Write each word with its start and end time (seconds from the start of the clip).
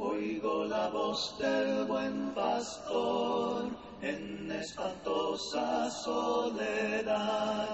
Oigo 0.00 0.64
la 0.66 0.90
voz 0.90 1.36
del 1.40 1.84
buen 1.86 2.30
pastor 2.32 3.64
en 4.00 4.48
espantosa 4.52 5.90
soledad. 5.90 7.66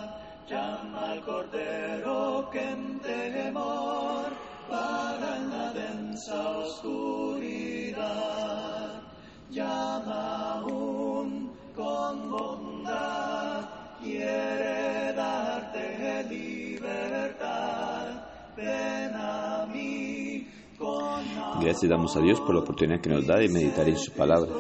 Llama 0.49 1.11
al 1.13 1.21
cordero 1.21 2.49
que 2.51 2.71
en 2.71 2.99
temor 3.01 4.33
para 4.71 5.37
en 5.37 5.51
la 5.51 5.73
densa 5.75 6.59
oscuridad. 6.61 7.44
Gracias 21.65 21.91
damos 21.91 22.15
a 22.15 22.21
Dios 22.21 22.43
por 22.43 22.55
la 22.55 22.61
oportunidad 22.61 23.01
que 23.01 23.09
nos 23.09 23.27
da 23.27 23.39
de 23.39 23.49
meditar 23.49 23.89
en 23.89 23.97
su 23.97 24.13
palabra. 24.13 24.53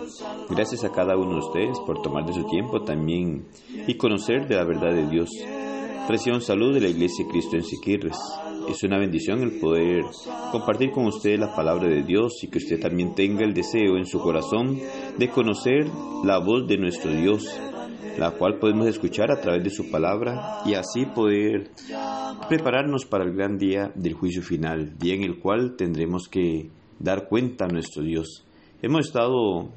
Gracias 0.48 0.84
a 0.84 0.90
cada 0.90 1.18
uno 1.18 1.32
de 1.32 1.46
ustedes 1.46 1.78
por 1.80 2.00
tomar 2.00 2.24
de 2.24 2.32
su 2.32 2.44
tiempo 2.46 2.80
también 2.80 3.46
y 3.86 3.98
conocer 3.98 4.48
de 4.48 4.56
la 4.56 4.64
verdad 4.64 4.94
de 4.94 5.06
Dios. 5.06 5.28
Reciban 6.08 6.40
salud 6.40 6.72
de 6.72 6.80
la 6.80 6.88
Iglesia 6.88 7.26
de 7.26 7.30
Cristo 7.30 7.56
en 7.56 7.62
Siquirres. 7.62 8.16
Es 8.70 8.82
una 8.84 8.98
bendición 8.98 9.42
el 9.42 9.60
poder 9.60 10.04
compartir 10.50 10.92
con 10.92 11.04
usted 11.04 11.38
la 11.38 11.54
palabra 11.54 11.88
de 11.88 12.04
Dios 12.04 12.42
y 12.42 12.48
que 12.48 12.56
usted 12.56 12.80
también 12.80 13.14
tenga 13.14 13.44
el 13.44 13.52
deseo 13.52 13.98
en 13.98 14.06
su 14.06 14.18
corazón 14.18 14.80
de 15.18 15.28
conocer 15.28 15.86
la 16.24 16.38
voz 16.38 16.66
de 16.66 16.78
nuestro 16.78 17.10
Dios, 17.10 17.46
la 18.16 18.30
cual 18.30 18.58
podemos 18.58 18.86
escuchar 18.86 19.30
a 19.30 19.42
través 19.42 19.62
de 19.62 19.68
su 19.68 19.90
palabra 19.90 20.62
y 20.64 20.72
así 20.72 21.04
poder 21.04 21.70
prepararnos 22.48 23.04
para 23.04 23.24
el 23.24 23.34
gran 23.34 23.58
día 23.58 23.92
del 23.94 24.14
juicio 24.14 24.40
final, 24.40 24.96
día 24.96 25.14
en 25.14 25.22
el 25.22 25.38
cual 25.38 25.76
tendremos 25.76 26.28
que 26.28 26.70
dar 26.98 27.28
cuenta 27.28 27.64
a 27.64 27.68
nuestro 27.68 28.02
Dios. 28.02 28.44
Hemos 28.82 29.06
estado 29.06 29.70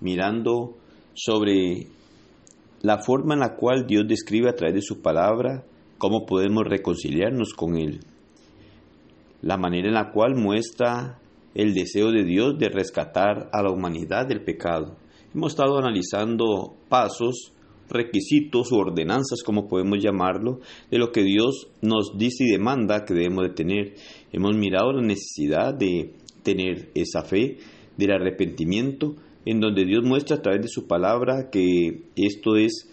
mirando 0.00 0.76
sobre 1.14 1.88
la 2.82 2.98
forma 2.98 3.34
en 3.34 3.40
la 3.40 3.56
cual 3.56 3.86
Dios 3.86 4.06
describe 4.06 4.48
a 4.48 4.54
través 4.54 4.74
de 4.74 4.82
su 4.82 5.02
palabra 5.02 5.64
cómo 5.98 6.26
podemos 6.26 6.64
reconciliarnos 6.64 7.52
con 7.54 7.76
Él, 7.76 8.00
la 9.42 9.56
manera 9.56 9.88
en 9.88 9.94
la 9.94 10.10
cual 10.12 10.36
muestra 10.36 11.18
el 11.54 11.74
deseo 11.74 12.12
de 12.12 12.24
Dios 12.24 12.58
de 12.58 12.68
rescatar 12.68 13.48
a 13.52 13.62
la 13.62 13.72
humanidad 13.72 14.26
del 14.26 14.44
pecado. 14.44 14.96
Hemos 15.34 15.52
estado 15.52 15.78
analizando 15.78 16.76
pasos, 16.88 17.52
requisitos 17.88 18.70
o 18.72 18.76
ordenanzas, 18.76 19.42
como 19.42 19.66
podemos 19.66 19.98
llamarlo, 20.02 20.60
de 20.90 20.98
lo 20.98 21.10
que 21.10 21.22
Dios 21.22 21.68
nos 21.82 22.16
dice 22.16 22.44
y 22.44 22.52
demanda 22.52 23.04
que 23.04 23.14
debemos 23.14 23.44
de 23.44 23.54
tener. 23.54 23.94
Hemos 24.32 24.56
mirado 24.56 24.92
la 24.92 25.02
necesidad 25.02 25.74
de 25.74 26.14
tener 26.48 26.88
esa 26.94 27.22
fe, 27.22 27.58
del 27.98 28.12
arrepentimiento, 28.12 29.16
en 29.44 29.60
donde 29.60 29.84
Dios 29.84 30.02
muestra 30.02 30.36
a 30.36 30.42
través 30.42 30.62
de 30.62 30.68
su 30.68 30.86
palabra 30.86 31.50
que 31.50 32.04
esto 32.16 32.56
es 32.56 32.88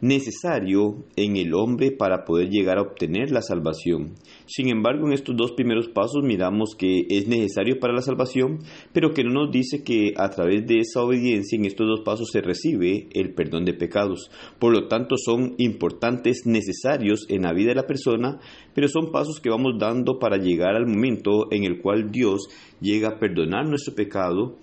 necesario 0.00 1.04
en 1.16 1.36
el 1.36 1.54
hombre 1.54 1.90
para 1.90 2.24
poder 2.24 2.50
llegar 2.50 2.78
a 2.78 2.82
obtener 2.82 3.30
la 3.30 3.42
salvación. 3.42 4.14
Sin 4.46 4.68
embargo, 4.68 5.06
en 5.06 5.12
estos 5.12 5.36
dos 5.36 5.52
primeros 5.52 5.88
pasos 5.88 6.22
miramos 6.22 6.74
que 6.76 7.06
es 7.08 7.26
necesario 7.26 7.80
para 7.80 7.94
la 7.94 8.02
salvación, 8.02 8.58
pero 8.92 9.12
que 9.12 9.24
no 9.24 9.30
nos 9.30 9.50
dice 9.50 9.82
que 9.82 10.12
a 10.16 10.28
través 10.30 10.66
de 10.66 10.80
esa 10.80 11.02
obediencia 11.02 11.56
en 11.56 11.64
estos 11.64 11.86
dos 11.86 12.00
pasos 12.04 12.28
se 12.30 12.40
recibe 12.40 13.08
el 13.12 13.34
perdón 13.34 13.64
de 13.64 13.74
pecados. 13.74 14.30
Por 14.58 14.72
lo 14.72 14.88
tanto, 14.88 15.16
son 15.16 15.54
importantes, 15.58 16.42
necesarios 16.44 17.26
en 17.28 17.42
la 17.42 17.52
vida 17.52 17.70
de 17.70 17.76
la 17.76 17.86
persona, 17.86 18.38
pero 18.74 18.88
son 18.88 19.10
pasos 19.10 19.40
que 19.40 19.50
vamos 19.50 19.74
dando 19.78 20.18
para 20.18 20.36
llegar 20.36 20.74
al 20.74 20.86
momento 20.86 21.48
en 21.50 21.64
el 21.64 21.80
cual 21.80 22.10
Dios 22.10 22.48
llega 22.80 23.08
a 23.08 23.18
perdonar 23.18 23.66
nuestro 23.66 23.94
pecado 23.94 24.58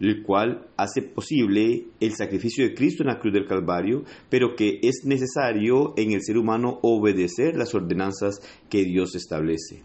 el 0.00 0.22
cual 0.22 0.66
hace 0.76 1.02
posible 1.02 1.86
el 2.00 2.12
sacrificio 2.12 2.64
de 2.64 2.74
Cristo 2.74 3.02
en 3.02 3.08
la 3.08 3.18
cruz 3.18 3.32
del 3.32 3.46
Calvario, 3.46 4.04
pero 4.28 4.54
que 4.54 4.78
es 4.82 5.04
necesario 5.04 5.94
en 5.96 6.12
el 6.12 6.22
ser 6.22 6.38
humano 6.38 6.78
obedecer 6.82 7.56
las 7.56 7.74
ordenanzas 7.74 8.40
que 8.70 8.84
Dios 8.84 9.14
establece. 9.14 9.82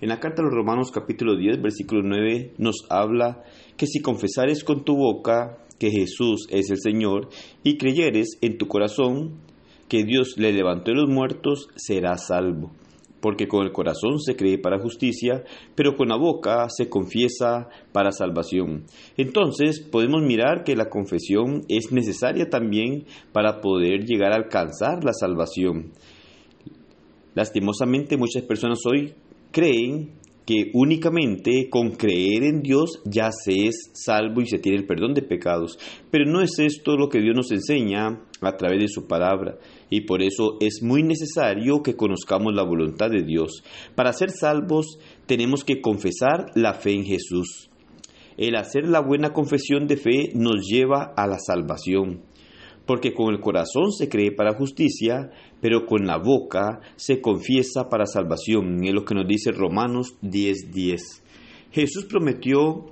En 0.00 0.08
la 0.08 0.20
carta 0.20 0.42
a 0.42 0.44
los 0.44 0.54
Romanos 0.54 0.90
capítulo 0.90 1.36
10, 1.36 1.62
versículo 1.62 2.02
9 2.02 2.54
nos 2.58 2.84
habla 2.90 3.42
que 3.76 3.86
si 3.86 4.00
confesares 4.00 4.64
con 4.64 4.84
tu 4.84 4.96
boca 4.96 5.58
que 5.78 5.90
Jesús 5.90 6.46
es 6.50 6.70
el 6.70 6.78
Señor 6.78 7.28
y 7.62 7.78
creyeres 7.78 8.38
en 8.40 8.58
tu 8.58 8.66
corazón 8.66 9.40
que 9.88 10.04
Dios 10.04 10.34
le 10.36 10.52
levantó 10.52 10.90
de 10.90 10.96
los 10.96 11.08
muertos, 11.08 11.68
serás 11.76 12.26
salvo 12.26 12.72
porque 13.24 13.48
con 13.48 13.64
el 13.64 13.72
corazón 13.72 14.20
se 14.20 14.36
cree 14.36 14.58
para 14.58 14.78
justicia, 14.78 15.44
pero 15.74 15.96
con 15.96 16.08
la 16.08 16.16
boca 16.18 16.66
se 16.68 16.90
confiesa 16.90 17.70
para 17.90 18.12
salvación. 18.12 18.84
Entonces 19.16 19.80
podemos 19.80 20.20
mirar 20.22 20.62
que 20.62 20.76
la 20.76 20.90
confesión 20.90 21.62
es 21.70 21.90
necesaria 21.90 22.50
también 22.50 23.06
para 23.32 23.62
poder 23.62 24.04
llegar 24.04 24.32
a 24.32 24.36
alcanzar 24.36 25.04
la 25.04 25.14
salvación. 25.14 25.92
Lastimosamente 27.34 28.18
muchas 28.18 28.42
personas 28.42 28.80
hoy 28.84 29.14
creen 29.52 30.10
que 30.44 30.70
únicamente 30.74 31.70
con 31.70 31.92
creer 31.92 32.42
en 32.42 32.60
Dios 32.60 33.00
ya 33.06 33.30
se 33.32 33.68
es 33.68 33.90
salvo 33.94 34.42
y 34.42 34.46
se 34.48 34.58
tiene 34.58 34.76
el 34.76 34.86
perdón 34.86 35.14
de 35.14 35.22
pecados. 35.22 35.78
Pero 36.10 36.30
no 36.30 36.42
es 36.42 36.58
esto 36.58 36.94
lo 36.98 37.08
que 37.08 37.22
Dios 37.22 37.34
nos 37.34 37.50
enseña 37.50 38.20
a 38.42 38.56
través 38.58 38.80
de 38.80 38.88
su 38.88 39.06
palabra 39.06 39.56
y 39.94 40.00
por 40.00 40.22
eso 40.22 40.56
es 40.60 40.82
muy 40.82 41.04
necesario 41.04 41.80
que 41.84 41.94
conozcamos 41.94 42.52
la 42.52 42.64
voluntad 42.64 43.10
de 43.10 43.22
Dios. 43.22 43.62
Para 43.94 44.12
ser 44.12 44.30
salvos 44.30 44.98
tenemos 45.26 45.62
que 45.62 45.80
confesar 45.80 46.46
la 46.56 46.74
fe 46.74 46.94
en 46.94 47.04
Jesús. 47.04 47.70
El 48.36 48.56
hacer 48.56 48.88
la 48.88 49.00
buena 49.00 49.32
confesión 49.32 49.86
de 49.86 49.96
fe 49.96 50.32
nos 50.34 50.66
lleva 50.66 51.12
a 51.16 51.28
la 51.28 51.38
salvación 51.38 52.22
porque 52.86 53.14
con 53.14 53.32
el 53.32 53.40
corazón 53.40 53.92
se 53.92 54.08
cree 54.08 54.32
para 54.32 54.56
justicia, 54.56 55.30
pero 55.60 55.86
con 55.86 56.06
la 56.06 56.18
boca 56.18 56.80
se 56.96 57.20
confiesa 57.20 57.88
para 57.88 58.04
salvación. 58.04 58.84
Es 58.84 58.92
lo 58.92 59.04
que 59.04 59.14
nos 59.14 59.28
dice 59.28 59.52
Romanos 59.52 60.16
10:10. 60.22 61.22
Jesús 61.70 62.04
prometió 62.04 62.86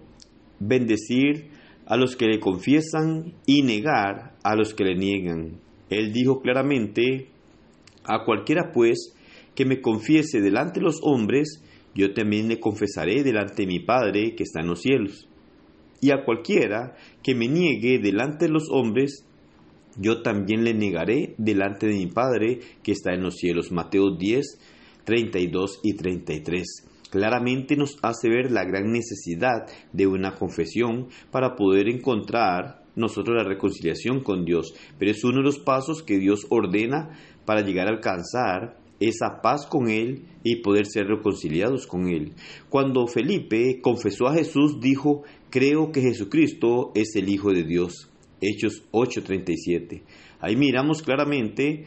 bendecir 0.61 1.51
a 1.85 1.97
los 1.97 2.17
que 2.17 2.27
le 2.27 2.39
confiesan 2.41 3.35
y 3.45 3.63
negar 3.63 4.37
a 4.45 4.55
los 4.55 4.73
que 4.73 4.85
le 4.85 4.95
niegan. 4.95 5.61
Él 5.99 6.13
dijo 6.13 6.41
claramente, 6.41 7.29
a 8.05 8.25
cualquiera 8.25 8.73
pues 8.73 9.15
que 9.55 9.65
me 9.65 9.81
confiese 9.81 10.41
delante 10.41 10.81
de 10.81 10.87
los 10.87 11.01
hombres, 11.03 11.63
yo 11.95 12.15
también 12.15 12.49
le 12.49 12.59
confesaré 12.59 13.23
delante 13.23 13.63
de 13.63 13.69
mi 13.69 13.81
Padre 13.81 14.35
que 14.35 14.45
está 14.45 14.61
en 14.61 14.69
los 14.69 14.81
cielos. 14.81 15.29
Y 16.01 16.11
a 16.11 16.25
cualquiera 16.25 16.97
que 17.23 17.35
me 17.35 17.49
niegue 17.49 17.99
delante 17.99 18.47
de 18.47 18.53
los 18.53 18.69
hombres, 18.71 19.25
yo 19.97 20.23
también 20.23 20.65
le 20.65 20.75
negaré 20.75 21.35
delante 21.39 21.87
de 21.87 21.95
mi 21.95 22.07
Padre 22.07 22.61
que 22.83 22.93
está 22.93 23.13
en 23.15 23.23
los 23.23 23.37
cielos. 23.37 23.71
Mateo 23.71 24.17
10, 24.17 24.59
32 25.05 25.81
y 25.83 25.95
33. 25.95 26.89
Claramente 27.11 27.77
nos 27.77 27.99
hace 28.03 28.29
ver 28.31 28.51
la 28.51 28.65
gran 28.65 28.91
necesidad 28.91 29.67
de 29.93 30.07
una 30.07 30.35
confesión 30.35 31.09
para 31.31 31.57
poder 31.57 31.89
encontrar 31.89 32.82
nosotros 32.97 33.37
la 33.37 33.49
reconciliación 33.49 34.21
con 34.23 34.45
Dios. 34.45 34.75
Pero 34.99 35.11
es 35.11 35.25
uno 35.25 35.39
de 35.39 35.45
los 35.45 35.59
pasos 35.59 36.03
que 36.03 36.19
Dios 36.19 36.47
ordena 36.51 37.19
para 37.45 37.63
llegar 37.63 37.89
a 37.89 37.93
alcanzar 37.93 38.79
esa 39.01 39.41
paz 39.43 39.67
con 39.67 39.89
Él 39.89 40.27
y 40.45 40.57
poder 40.57 40.87
ser 40.87 41.07
reconciliados 41.07 41.87
con 41.87 42.09
Él. 42.09 42.33
Cuando 42.69 43.07
Felipe 43.07 43.81
confesó 43.81 44.29
a 44.29 44.35
Jesús, 44.35 44.81
dijo, 44.81 45.23
creo 45.51 45.93
que 45.93 46.03
Jesucristo 46.03 46.93
es 46.95 47.17
el 47.17 47.29
Hijo 47.29 47.53
de 47.53 47.65
Dios. 47.65 48.09
Hechos 48.41 48.85
8:37. 48.91 50.03
Ahí 50.41 50.57
miramos 50.57 51.03
claramente 51.03 51.85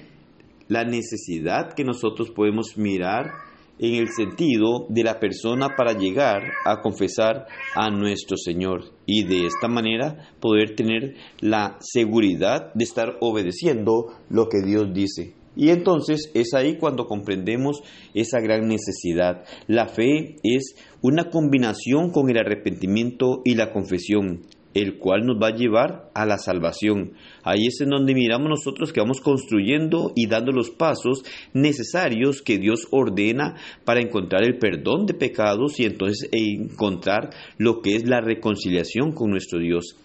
la 0.67 0.83
necesidad 0.85 1.73
que 1.73 1.83
nosotros 1.83 2.31
podemos 2.31 2.77
mirar 2.77 3.31
en 3.79 3.95
el 3.95 4.09
sentido 4.09 4.85
de 4.89 5.03
la 5.03 5.19
persona 5.19 5.69
para 5.75 5.93
llegar 5.93 6.43
a 6.65 6.81
confesar 6.81 7.47
a 7.75 7.89
nuestro 7.89 8.37
Señor 8.37 8.85
y 9.05 9.25
de 9.25 9.45
esta 9.45 9.67
manera 9.67 10.29
poder 10.39 10.75
tener 10.75 11.15
la 11.41 11.77
seguridad 11.79 12.73
de 12.73 12.83
estar 12.83 13.17
obedeciendo 13.21 14.13
lo 14.29 14.47
que 14.47 14.61
Dios 14.65 14.93
dice. 14.93 15.33
Y 15.55 15.69
entonces 15.69 16.31
es 16.33 16.53
ahí 16.53 16.77
cuando 16.77 17.05
comprendemos 17.05 17.81
esa 18.13 18.39
gran 18.41 18.67
necesidad. 18.67 19.45
La 19.67 19.87
fe 19.87 20.35
es 20.43 20.75
una 21.01 21.29
combinación 21.29 22.11
con 22.11 22.29
el 22.29 22.37
arrepentimiento 22.37 23.41
y 23.45 23.55
la 23.55 23.71
confesión 23.71 24.41
el 24.75 24.97
cual 24.97 25.25
nos 25.25 25.41
va 25.41 25.47
a 25.47 25.55
llevar 25.55 26.11
a 26.13 26.25
la 26.25 26.37
salvación. 26.37 27.13
Ahí 27.43 27.65
es 27.67 27.79
en 27.79 27.89
donde 27.89 28.13
miramos 28.13 28.49
nosotros 28.49 28.91
que 28.91 28.99
vamos 28.99 29.21
construyendo 29.21 30.11
y 30.15 30.27
dando 30.27 30.51
los 30.51 30.69
pasos 30.69 31.23
necesarios 31.53 32.41
que 32.41 32.59
Dios 32.59 32.87
ordena 32.91 33.55
para 33.85 34.01
encontrar 34.01 34.43
el 34.43 34.59
perdón 34.59 35.05
de 35.05 35.13
pecados 35.13 35.79
y 35.79 35.85
entonces 35.85 36.29
encontrar 36.31 37.29
lo 37.57 37.81
que 37.81 37.95
es 37.95 38.05
la 38.05 38.19
reconciliación 38.19 39.13
con 39.13 39.31
nuestro 39.31 39.59
Dios. 39.59 39.95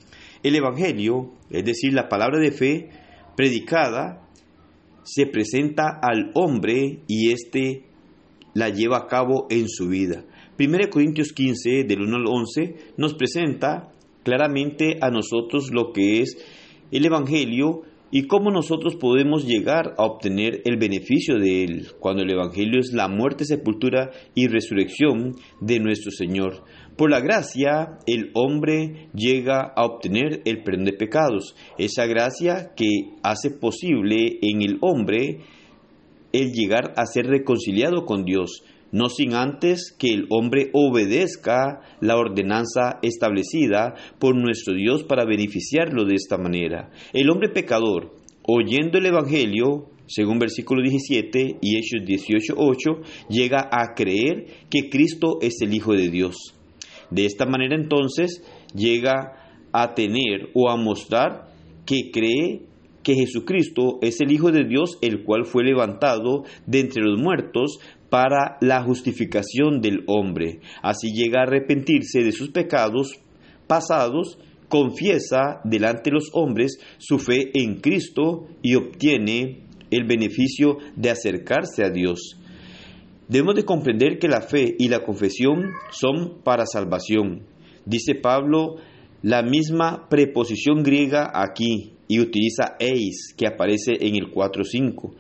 El 0.45 0.55
Evangelio, 0.55 1.33
es 1.51 1.65
decir, 1.65 1.93
la 1.93 2.09
palabra 2.09 2.39
de 2.39 2.53
fe 2.53 2.91
predicada, 3.37 4.29
se 5.03 5.27
presenta 5.27 5.99
al 6.01 6.31
hombre 6.35 7.01
y 7.09 7.33
éste 7.33 7.87
la 8.55 8.69
lleva 8.69 8.99
a 8.99 9.07
cabo 9.09 9.49
en 9.51 9.69
su 9.69 9.89
vida. 9.89 10.25
1 10.59 10.91
Corintios 10.91 11.33
15, 11.33 11.85
del 11.85 12.03
1 12.03 12.17
al 12.17 12.27
11, 12.27 12.77
nos 12.97 13.15
presenta 13.15 13.91
claramente 14.23 14.99
a 15.01 15.11
nosotros 15.11 15.71
lo 15.73 15.93
que 15.93 16.21
es 16.21 16.37
el 16.91 17.05
Evangelio 17.05 17.83
y 18.13 18.27
cómo 18.27 18.51
nosotros 18.51 18.97
podemos 18.97 19.47
llegar 19.47 19.95
a 19.97 20.05
obtener 20.05 20.63
el 20.65 20.77
beneficio 20.77 21.39
de 21.39 21.65
él, 21.65 21.87
cuando 22.01 22.23
el 22.23 22.31
Evangelio 22.31 22.81
es 22.81 22.93
la 22.93 23.09
muerte, 23.09 23.45
sepultura 23.45 24.11
y 24.35 24.49
resurrección 24.49 25.37
de 25.61 25.79
nuestro 25.79 26.11
Señor. 26.11 26.65
Por 26.97 27.11
la 27.11 27.21
gracia, 27.21 27.99
el 28.07 28.31
hombre 28.35 29.09
llega 29.15 29.61
a 29.61 29.85
obtener 29.85 30.43
el 30.45 30.63
perdón 30.65 30.87
de 30.87 30.93
pecados, 30.93 31.55
esa 31.79 32.07
gracia 32.07 32.73
que 32.77 33.13
hace 33.23 33.51
posible 33.51 34.39
en 34.43 34.63
el 34.63 34.79
hombre 34.81 35.39
el 36.33 36.53
llegar 36.53 36.93
a 36.97 37.07
ser 37.07 37.27
reconciliado 37.27 38.05
con 38.05 38.25
Dios, 38.25 38.65
no 38.93 39.09
sin 39.09 39.35
antes 39.35 39.95
que 39.99 40.13
el 40.13 40.27
hombre 40.31 40.71
obedezca 40.73 41.81
la 42.01 42.17
ordenanza 42.17 42.99
establecida 43.03 43.95
por 44.19 44.37
nuestro 44.37 44.75
Dios 44.75 45.05
para 45.05 45.25
beneficiarlo 45.25 46.05
de 46.05 46.15
esta 46.15 46.39
manera. 46.39 46.91
El 47.13 47.31
hombre 47.31 47.49
pecador, 47.49 48.15
oyendo 48.43 48.99
el 48.99 49.07
Evangelio, 49.07 49.91
según 50.07 50.39
versículo 50.39 50.83
17 50.83 51.59
y 51.61 51.77
Hechos 51.77 52.03
18.8, 52.05 53.29
llega 53.29 53.69
a 53.71 53.95
creer 53.95 54.47
que 54.69 54.89
Cristo 54.89 55.39
es 55.41 55.61
el 55.63 55.73
Hijo 55.75 55.93
de 55.93 56.09
Dios. 56.09 56.37
De 57.11 57.27
esta 57.27 57.47
manera 57.47 57.77
entonces 57.77 58.43
llega 58.75 59.69
a 59.73 59.95
tener 59.95 60.51
o 60.55 60.69
a 60.69 60.77
mostrar 60.77 61.47
que 61.87 62.11
cree 62.13 62.63
que 63.03 63.15
Jesucristo 63.15 63.99
es 64.03 64.21
el 64.21 64.33
Hijo 64.33 64.53
de 64.53 64.65
Dios, 64.65 64.99
el 65.01 65.23
cual 65.25 65.45
fue 65.45 65.65
levantado 65.65 66.45
de 66.67 66.81
entre 66.81 67.03
los 67.03 67.19
muertos 67.19 67.79
para 68.11 68.59
la 68.61 68.83
justificación 68.83 69.81
del 69.81 70.05
hombre. 70.07 70.61
Así 70.83 71.13
llega 71.13 71.41
a 71.41 71.45
arrepentirse 71.45 72.23
de 72.23 72.33
sus 72.33 72.51
pecados 72.51 73.21
pasados, 73.67 74.39
confiesa 74.69 75.61
delante 75.65 76.11
de 76.11 76.15
los 76.15 76.31
hombres 76.33 76.79
su 76.99 77.19
fe 77.19 77.51
en 77.55 77.81
Cristo 77.81 78.49
y 78.63 78.75
obtiene 78.75 79.65
el 79.91 80.05
beneficio 80.05 80.79
de 80.97 81.11
acercarse 81.11 81.85
a 81.85 81.91
Dios. 81.91 82.37
Debemos 83.29 83.55
de 83.55 83.65
comprender 83.65 84.19
que 84.19 84.29
la 84.29 84.43
fe 84.43 84.75
y 84.79 84.89
la 84.89 85.05
confesión 85.05 85.71
son 85.93 86.43
para 86.43 86.67
salvación. 86.67 87.47
Dice 87.87 88.15
Pablo 88.17 88.77
la 89.23 89.43
misma 89.43 90.09
preposición 90.09 90.83
griega 90.83 91.31
aquí 91.35 91.93
y 92.11 92.19
utiliza 92.19 92.75
eis 92.81 93.33
que 93.37 93.47
aparece 93.47 93.93
en 94.01 94.17
el 94.17 94.33
4.5, 94.33 95.15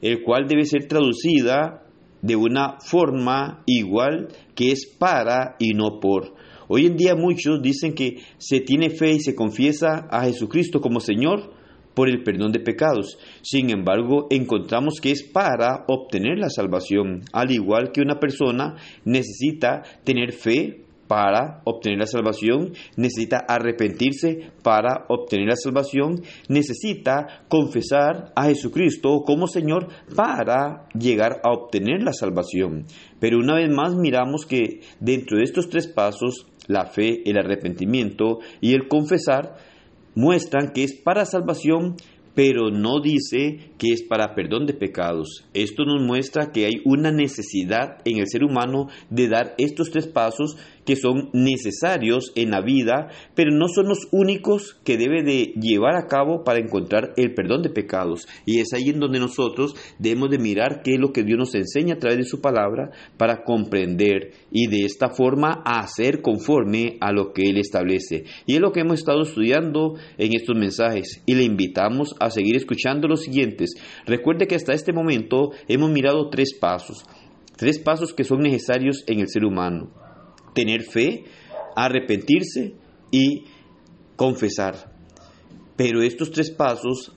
el 0.00 0.22
cual 0.22 0.46
debe 0.48 0.64
ser 0.64 0.88
traducida 0.88 1.82
de 2.22 2.36
una 2.36 2.78
forma 2.80 3.62
igual 3.66 4.28
que 4.54 4.72
es 4.72 4.86
para 4.86 5.56
y 5.58 5.74
no 5.74 6.00
por. 6.00 6.32
Hoy 6.68 6.86
en 6.86 6.96
día 6.96 7.14
muchos 7.14 7.60
dicen 7.60 7.92
que 7.92 8.22
se 8.38 8.60
tiene 8.60 8.88
fe 8.88 9.12
y 9.12 9.20
se 9.20 9.34
confiesa 9.34 10.08
a 10.10 10.24
Jesucristo 10.24 10.80
como 10.80 11.00
Señor 11.00 11.52
por 11.92 12.08
el 12.08 12.22
perdón 12.22 12.52
de 12.52 12.60
pecados. 12.60 13.18
Sin 13.42 13.68
embargo, 13.68 14.26
encontramos 14.30 15.00
que 15.02 15.10
es 15.10 15.22
para 15.22 15.84
obtener 15.86 16.38
la 16.38 16.48
salvación, 16.48 17.24
al 17.34 17.50
igual 17.50 17.92
que 17.92 18.00
una 18.00 18.18
persona 18.18 18.76
necesita 19.04 19.82
tener 20.02 20.32
fe 20.32 20.86
para 21.12 21.60
obtener 21.64 21.98
la 21.98 22.06
salvación, 22.06 22.72
necesita 22.96 23.44
arrepentirse 23.46 24.50
para 24.62 25.04
obtener 25.10 25.48
la 25.48 25.56
salvación, 25.56 26.22
necesita 26.48 27.44
confesar 27.48 28.32
a 28.34 28.46
Jesucristo 28.46 29.20
como 29.26 29.46
Señor 29.46 29.88
para 30.16 30.88
llegar 30.98 31.42
a 31.44 31.50
obtener 31.52 32.02
la 32.02 32.14
salvación. 32.14 32.86
Pero 33.20 33.40
una 33.40 33.56
vez 33.56 33.68
más 33.68 33.94
miramos 33.94 34.46
que 34.46 34.80
dentro 35.00 35.36
de 35.36 35.44
estos 35.44 35.68
tres 35.68 35.86
pasos, 35.86 36.46
la 36.66 36.86
fe, 36.86 37.20
el 37.28 37.36
arrepentimiento 37.36 38.38
y 38.62 38.72
el 38.72 38.88
confesar, 38.88 39.56
muestran 40.14 40.72
que 40.72 40.82
es 40.82 40.94
para 40.94 41.26
salvación, 41.26 41.96
pero 42.34 42.70
no 42.70 43.00
dice 43.00 43.72
que 43.78 43.92
es 43.92 44.02
para 44.02 44.34
perdón 44.34 44.66
de 44.66 44.74
pecados. 44.74 45.44
Esto 45.54 45.84
nos 45.84 46.02
muestra 46.02 46.50
que 46.50 46.64
hay 46.64 46.74
una 46.84 47.10
necesidad 47.10 47.98
en 48.04 48.18
el 48.18 48.26
ser 48.26 48.44
humano 48.44 48.88
de 49.10 49.28
dar 49.28 49.54
estos 49.58 49.90
tres 49.90 50.06
pasos 50.06 50.56
que 50.84 50.96
son 50.96 51.30
necesarios 51.32 52.32
en 52.34 52.50
la 52.50 52.60
vida, 52.60 53.08
pero 53.34 53.50
no 53.52 53.68
son 53.68 53.88
los 53.88 54.08
únicos 54.10 54.78
que 54.84 54.96
debe 54.96 55.22
de 55.22 55.52
llevar 55.60 55.96
a 55.96 56.06
cabo 56.06 56.44
para 56.44 56.58
encontrar 56.58 57.12
el 57.16 57.34
perdón 57.34 57.62
de 57.62 57.70
pecados. 57.70 58.26
Y 58.46 58.58
es 58.60 58.72
ahí 58.72 58.90
en 58.90 59.00
donde 59.00 59.20
nosotros 59.20 59.74
debemos 59.98 60.30
de 60.30 60.38
mirar 60.38 60.82
qué 60.82 60.94
es 60.94 61.00
lo 61.00 61.12
que 61.12 61.22
Dios 61.22 61.38
nos 61.38 61.54
enseña 61.54 61.94
a 61.94 61.98
través 61.98 62.18
de 62.18 62.24
su 62.24 62.40
palabra 62.40 62.90
para 63.16 63.44
comprender 63.44 64.32
y 64.50 64.66
de 64.66 64.84
esta 64.84 65.10
forma 65.10 65.62
hacer 65.64 66.20
conforme 66.20 66.96
a 67.00 67.12
lo 67.12 67.32
que 67.32 67.48
Él 67.48 67.58
establece. 67.58 68.24
Y 68.46 68.54
es 68.54 68.60
lo 68.60 68.72
que 68.72 68.80
hemos 68.80 68.98
estado 68.98 69.22
estudiando 69.22 69.94
en 70.18 70.34
estos 70.34 70.56
mensajes 70.56 71.22
y 71.26 71.34
le 71.34 71.44
invitamos 71.44 72.14
a 72.20 72.30
seguir 72.30 72.56
escuchando 72.56 73.08
los 73.08 73.22
siguientes. 73.22 73.74
Recuerde 74.06 74.46
que 74.46 74.54
hasta 74.54 74.72
este 74.72 74.92
momento 74.92 75.50
hemos 75.68 75.90
mirado 75.90 76.28
tres 76.28 76.54
pasos. 76.58 77.04
Tres 77.56 77.78
pasos 77.78 78.12
que 78.12 78.24
son 78.24 78.40
necesarios 78.40 79.04
en 79.06 79.20
el 79.20 79.28
ser 79.28 79.44
humano 79.44 80.01
tener 80.54 80.82
fe, 80.82 81.24
arrepentirse 81.76 82.74
y 83.10 83.44
confesar. 84.16 84.92
Pero 85.76 86.02
estos 86.02 86.30
tres 86.30 86.50
pasos 86.50 87.12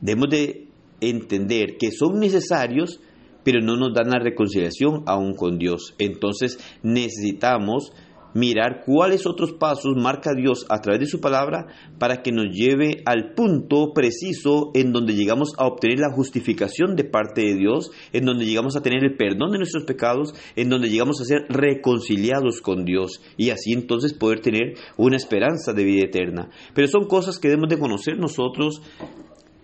debemos 0.00 0.30
de 0.30 0.68
entender 1.00 1.76
que 1.78 1.90
son 1.90 2.18
necesarios, 2.18 3.00
pero 3.44 3.60
no 3.60 3.76
nos 3.76 3.92
dan 3.94 4.10
la 4.10 4.18
reconciliación 4.18 5.02
aún 5.06 5.34
con 5.34 5.58
Dios. 5.58 5.94
Entonces 5.98 6.58
necesitamos 6.82 7.92
mirar 8.34 8.82
cuáles 8.84 9.26
otros 9.26 9.52
pasos 9.52 9.94
marca 9.96 10.30
Dios 10.34 10.66
a 10.68 10.80
través 10.80 11.00
de 11.00 11.06
su 11.06 11.20
palabra 11.20 11.66
para 11.98 12.22
que 12.22 12.32
nos 12.32 12.46
lleve 12.52 13.02
al 13.04 13.34
punto 13.34 13.92
preciso 13.94 14.70
en 14.74 14.92
donde 14.92 15.14
llegamos 15.14 15.52
a 15.58 15.66
obtener 15.66 15.98
la 15.98 16.12
justificación 16.12 16.96
de 16.96 17.04
parte 17.04 17.42
de 17.42 17.54
Dios, 17.54 17.90
en 18.12 18.24
donde 18.24 18.44
llegamos 18.44 18.76
a 18.76 18.82
tener 18.82 19.04
el 19.04 19.16
perdón 19.16 19.52
de 19.52 19.58
nuestros 19.58 19.84
pecados, 19.84 20.34
en 20.56 20.68
donde 20.68 20.88
llegamos 20.88 21.20
a 21.20 21.24
ser 21.24 21.46
reconciliados 21.48 22.60
con 22.60 22.84
Dios 22.84 23.22
y 23.36 23.50
así 23.50 23.72
entonces 23.72 24.14
poder 24.14 24.40
tener 24.40 24.74
una 24.96 25.16
esperanza 25.16 25.72
de 25.72 25.84
vida 25.84 26.04
eterna. 26.04 26.50
Pero 26.74 26.88
son 26.88 27.06
cosas 27.06 27.38
que 27.38 27.48
debemos 27.48 27.68
de 27.68 27.78
conocer 27.78 28.18
nosotros 28.18 28.82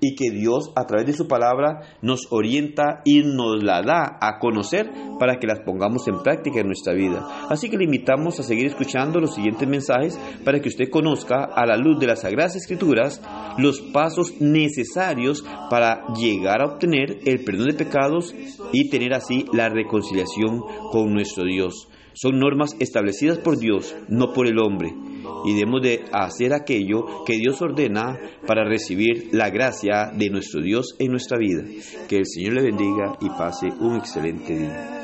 y 0.00 0.14
que 0.14 0.30
Dios 0.30 0.70
a 0.76 0.86
través 0.86 1.06
de 1.06 1.12
su 1.12 1.26
palabra 1.26 1.80
nos 2.02 2.28
orienta 2.30 3.02
y 3.04 3.22
nos 3.22 3.62
la 3.62 3.82
da 3.82 4.18
a 4.20 4.38
conocer 4.38 4.90
para 5.18 5.38
que 5.38 5.46
las 5.46 5.60
pongamos 5.60 6.06
en 6.08 6.22
práctica 6.22 6.60
en 6.60 6.66
nuestra 6.66 6.94
vida. 6.94 7.26
Así 7.48 7.68
que 7.68 7.76
le 7.76 7.84
invitamos 7.84 8.38
a 8.38 8.42
seguir 8.42 8.66
escuchando 8.66 9.20
los 9.20 9.34
siguientes 9.34 9.68
mensajes 9.68 10.18
para 10.44 10.60
que 10.60 10.68
usted 10.68 10.90
conozca 10.90 11.44
a 11.44 11.66
la 11.66 11.76
luz 11.76 11.98
de 11.98 12.06
las 12.06 12.22
Sagradas 12.22 12.56
Escrituras 12.56 13.20
los 13.58 13.80
pasos 13.80 14.40
necesarios 14.40 15.44
para 15.70 16.04
llegar 16.14 16.62
a 16.62 16.66
obtener 16.66 17.18
el 17.24 17.44
perdón 17.44 17.68
de 17.68 17.74
pecados 17.74 18.34
y 18.72 18.88
tener 18.90 19.14
así 19.14 19.44
la 19.52 19.68
reconciliación 19.68 20.60
con 20.92 21.12
nuestro 21.12 21.44
Dios. 21.44 21.88
Son 22.20 22.38
normas 22.38 22.74
establecidas 22.80 23.38
por 23.38 23.58
Dios, 23.58 23.94
no 24.08 24.32
por 24.32 24.48
el 24.48 24.58
hombre 24.58 24.92
y 25.44 25.54
debemos 25.54 25.82
de 25.82 26.04
hacer 26.12 26.52
aquello 26.52 27.24
que 27.24 27.36
Dios 27.36 27.60
ordena 27.62 28.18
para 28.46 28.64
recibir 28.64 29.28
la 29.32 29.50
gracia 29.50 30.10
de 30.12 30.30
nuestro 30.30 30.60
Dios 30.60 30.96
en 30.98 31.12
nuestra 31.12 31.38
vida. 31.38 31.62
Que 32.08 32.16
el 32.16 32.26
Señor 32.26 32.54
le 32.54 32.62
bendiga 32.62 33.16
y 33.20 33.28
pase 33.30 33.68
un 33.80 33.96
excelente 33.96 34.58
día. 34.58 34.97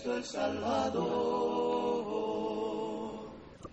Cristo 0.00 0.16
el 0.16 0.24
Salvador. 0.24 1.79